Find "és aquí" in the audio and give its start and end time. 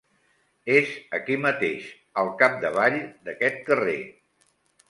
0.75-1.37